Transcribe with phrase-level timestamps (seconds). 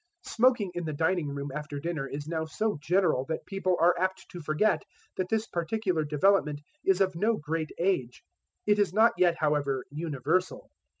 [0.25, 4.25] Smoking in the dining room after dinner is now so general that people are apt
[4.31, 4.81] to forget
[5.17, 8.23] that this particular development is of no great age.
[8.65, 10.71] It is not yet, however, universal.